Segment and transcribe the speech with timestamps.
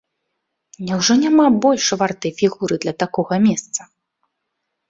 [0.85, 3.81] Няўжо няма больш вартай фігуры для такога месца?